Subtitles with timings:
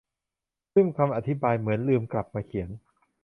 [0.73, 2.69] ซึ่งคำอธิบายเหมือนลืมกลับมาเขียน